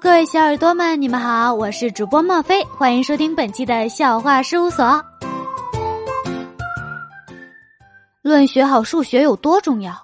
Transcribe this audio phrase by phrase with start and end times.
[0.00, 5.02] 各位小耳朵们，你们好，我是主播莫菲，欢迎收听本期的笑话事务所。
[8.20, 9.96] 论学好数学有多重要？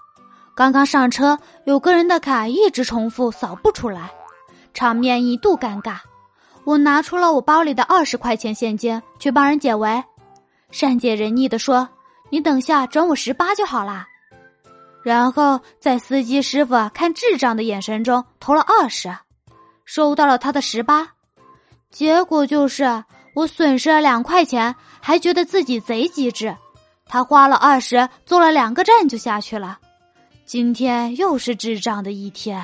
[0.54, 4.12] 刚刚上车，有个人的卡一直重复扫不出来，
[4.72, 5.96] 场面一度尴尬。
[6.64, 10.04] 我拿出了我包里的二十块钱现金去帮人解围，
[10.70, 11.88] 善解人意的说
[12.30, 14.06] ：“你等下转我十八就好啦。”
[15.02, 19.10] 然后在司机师傅看智障的眼神中投了二十，
[19.92, 21.08] 收到了他的十八，
[21.90, 23.02] 结果就是
[23.34, 26.56] 我损失了两块钱，还觉得自己贼机智。
[27.06, 29.80] 他花了二十，坐了两个站就下去了。
[30.44, 32.62] 今天又是智障的一天。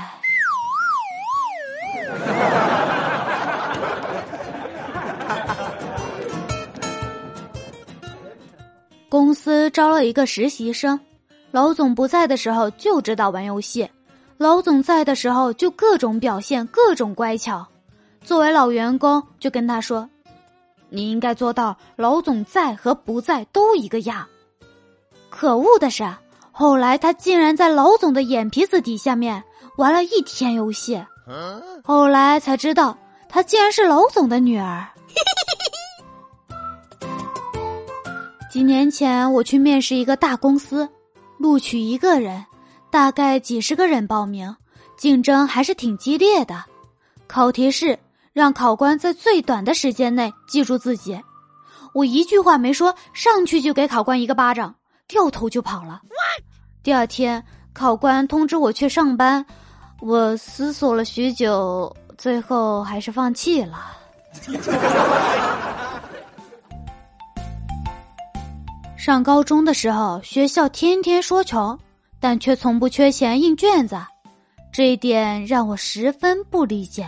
[9.08, 11.00] 公司招了一个实习生。
[11.50, 13.90] 老总不在的时候就知道玩游戏，
[14.38, 17.66] 老总在的时候就各种表现，各种乖巧。
[18.22, 20.08] 作为老员工，就跟他说
[20.90, 24.26] ：“你应该做到老总在和不在都一个样。”
[25.30, 26.04] 可恶的是，
[26.52, 29.42] 后来他竟然在老总的眼皮子底下面
[29.76, 31.02] 玩了一天游戏，
[31.84, 32.96] 后来才知道
[33.28, 34.86] 他竟然是老总的女儿。
[38.50, 40.88] 几年前我去面试一个大公司。
[41.38, 42.46] 录取一个人，
[42.96, 44.56] 大概几十个人报名，
[44.96, 46.64] 竞争还是挺激烈的。
[47.26, 47.98] 考题是
[48.32, 51.20] 让考官在最短的时间内记住自己。
[51.92, 54.74] 我一句话没说，上去就给考官一个巴掌，
[55.06, 56.00] 掉头就跑了。
[56.82, 57.44] 第二天，
[57.74, 59.44] 考官通知我去上班，
[60.00, 63.92] 我思索了许久，最后还是放弃了。
[68.96, 71.78] 上高中的时候，学校天天说穷，
[72.28, 73.96] 但却从不缺钱印卷子，
[74.72, 77.06] 这一点让我十分不理解。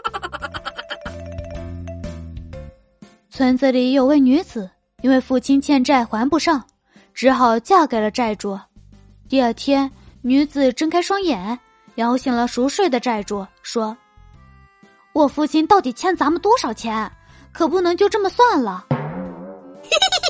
[3.32, 6.62] 村子里有位女子，因为父亲欠债还不上，
[7.14, 8.60] 只好嫁给了债主。
[9.30, 9.90] 第二天，
[10.20, 11.58] 女子睁开双眼，
[11.94, 13.96] 摇醒了熟睡的债主，说
[15.14, 17.10] ：“我父亲到底欠咱们多少钱？
[17.50, 18.84] 可不能就这么算了。”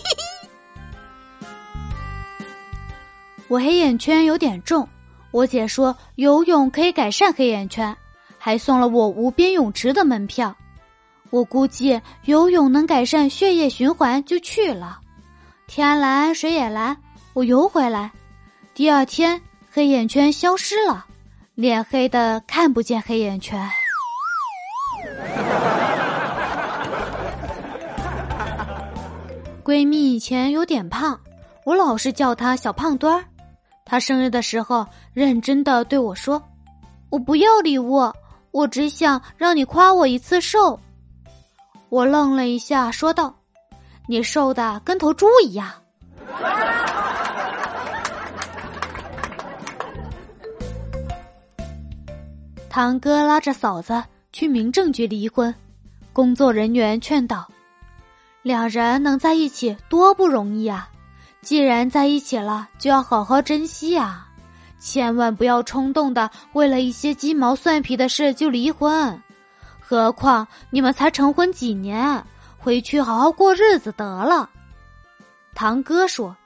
[3.49, 4.89] 我黑眼圈有点重，
[5.31, 7.97] 我姐说游泳可以改善黑眼圈，
[8.39, 10.53] 还送了我无边泳池的门票。
[11.31, 14.99] 我估计游泳能改善血液循环，就去了。
[15.69, 16.97] 天蓝水也蓝，
[17.35, 18.11] 我游回来，
[18.75, 19.41] 第二天
[19.71, 21.07] 黑眼圈消失了，
[21.55, 23.61] 脸黑的看不见黑眼圈。
[29.63, 31.21] 闺蜜以前有点胖，
[31.65, 33.25] 我老是叫她小胖墩儿。
[33.89, 36.43] 他生日的时候，认真的对我说
[37.09, 38.13] ：“我不要礼物，
[38.51, 40.79] 我只想让你夸我一次瘦。”
[41.89, 43.33] 我愣了一下，说道
[44.09, 45.73] ：“你瘦的跟头猪一样。”
[52.69, 55.55] 堂哥拉着嫂子去民政局离婚，
[56.13, 57.47] 工作人员劝导。
[58.43, 60.91] 两人能在一起多不容易啊！
[61.47, 64.27] 既然在一起了，就要好好珍惜啊！
[64.81, 69.23] 千万不要冲动的为了一些鸡毛蒜皮的事就离婚。
[69.81, 72.21] 何况你们才成婚几年，
[72.59, 74.51] 回去好好过日子得了。
[75.55, 76.37] 堂哥说：“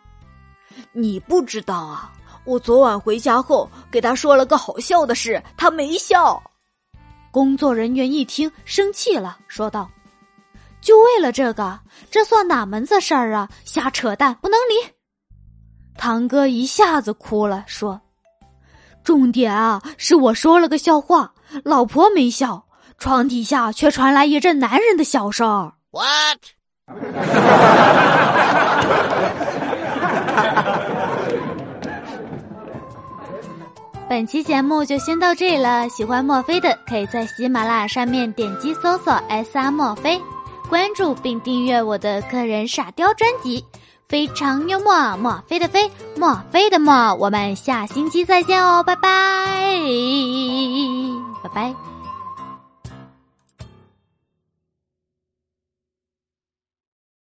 [0.93, 2.13] 你不知道啊，
[2.45, 6.43] 我昨晚回家后给他说了个好笑的事，他没笑。”
[7.33, 9.91] 工作人员一听生气了，说道。
[10.81, 11.79] 就为了这个，
[12.11, 13.49] 这算哪门子事儿啊？
[13.65, 14.91] 瞎扯淡，不能离！
[15.97, 18.01] 堂哥一下子哭了，说
[19.05, 21.33] ：“重点啊，是我说了个笑话，
[21.65, 22.65] 老婆没笑，
[22.97, 26.39] 床底下却传来一阵男人的笑声。” What？
[34.09, 35.89] 本期节目就先到这里了。
[35.89, 40.21] 喜欢墨菲的，可以在喜马拉雅上面点击搜索 “S R 墨菲”。
[40.71, 43.65] 关注并订阅我的个人傻雕专辑，
[44.09, 49.81] 非常幽默，墨菲的菲，墨菲的墨，我们下星期再见哦，拜拜，
[51.43, 51.75] 拜拜。